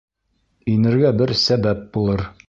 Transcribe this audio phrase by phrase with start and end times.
[0.75, 2.25] Инергә бер сәбәп булыр.